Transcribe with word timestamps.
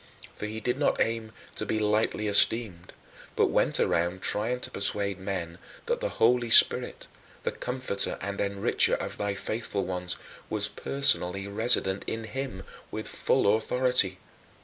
For 0.33 0.47
he 0.47 0.59
did 0.59 0.79
not 0.79 0.99
aim 0.99 1.31
to 1.53 1.63
be 1.63 1.77
lightly 1.77 2.27
esteemed, 2.27 2.91
but 3.35 3.51
went 3.51 3.79
around 3.79 4.23
trying 4.23 4.59
to 4.61 4.71
persuade 4.71 5.19
men 5.19 5.59
that 5.85 5.99
the 6.01 6.09
Holy 6.17 6.49
Spirit, 6.49 7.05
the 7.43 7.51
Comforter 7.51 8.17
and 8.19 8.39
Enricher 8.41 8.95
of 8.95 9.17
thy 9.19 9.35
faithful 9.35 9.85
ones, 9.85 10.17
was 10.49 10.67
personally 10.67 11.47
resident 11.47 12.03
in 12.07 12.23
him 12.23 12.63
with 12.89 13.07
full 13.07 13.55
authority. 13.55 14.17